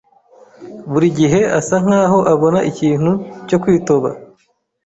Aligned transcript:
buri 0.91 1.07
gihe 1.19 1.39
asa 1.59 1.75
nkaho 1.83 2.19
abona 2.33 2.59
ikintu 2.71 3.11
cyo 3.47 3.57
kwitoba. 3.61 4.09